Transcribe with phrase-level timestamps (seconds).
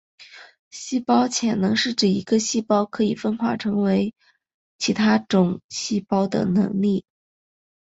[0.71, 4.15] 细胞潜能是指一个细胞可以分化为
[4.79, 7.05] 其他种细胞的能力。